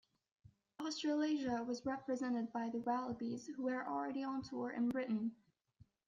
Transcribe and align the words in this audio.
Australasia 0.79 1.61
was 1.61 1.85
represented 1.85 2.51
by 2.51 2.69
the 2.71 2.79
Wallabies, 2.79 3.45
who 3.45 3.61
were 3.65 3.87
already 3.87 4.23
on 4.23 4.41
tour 4.41 4.71
in 4.71 4.89
Britain. 4.89 5.33